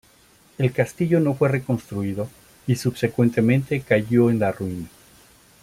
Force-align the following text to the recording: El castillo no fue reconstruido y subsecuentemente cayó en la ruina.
El 0.57 0.71
castillo 0.71 1.19
no 1.19 1.35
fue 1.35 1.47
reconstruido 1.49 2.27
y 2.65 2.75
subsecuentemente 2.75 3.81
cayó 3.81 4.31
en 4.31 4.39
la 4.39 4.51
ruina. 4.51 4.87